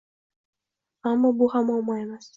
[1.11, 2.25] Ammo bu ham muammo emas.